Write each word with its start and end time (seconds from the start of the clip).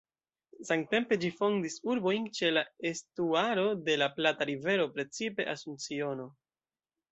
Samtempe 0.69 1.17
ĝi 1.23 1.29
fondis 1.41 1.75
urbojn 1.93 2.25
ĉe 2.39 2.49
la 2.55 2.65
estuaro 2.93 3.67
de 3.91 3.99
la 4.05 4.09
Plata-rivero, 4.17 4.91
precipe 4.99 5.49
Asunciono. 5.57 6.31